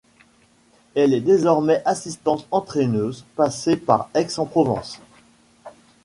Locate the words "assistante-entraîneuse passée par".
1.85-4.09